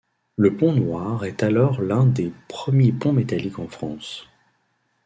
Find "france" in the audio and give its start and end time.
3.67-4.25